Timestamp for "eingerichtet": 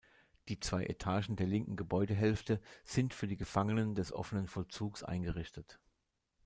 5.03-5.79